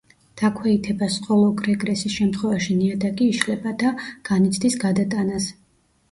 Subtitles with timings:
[0.41, 3.91] დაქვეითებას, ხოლო რეგრესის შემთვევაში ნიადაგი იშლება და
[4.31, 5.47] განიცდის გადატანას.